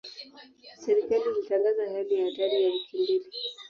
[0.85, 3.25] Serikali ilitangaza hali ya hatari ya wiki mbili.